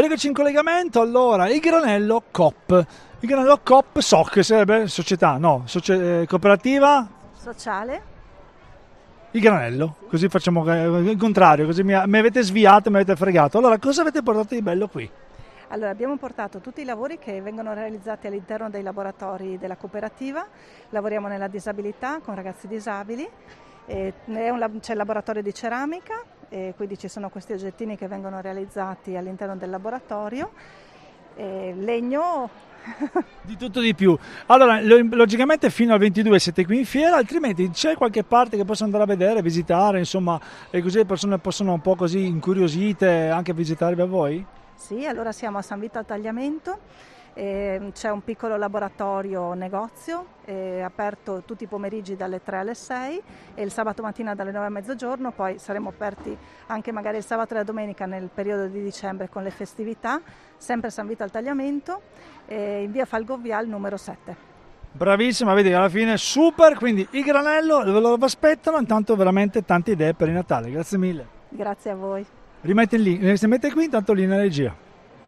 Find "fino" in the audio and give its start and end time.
35.70-35.92